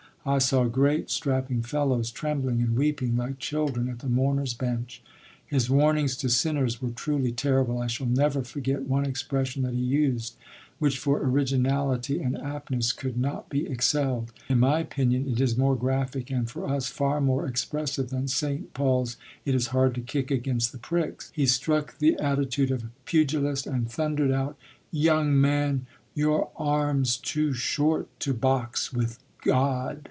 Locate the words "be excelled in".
13.49-14.59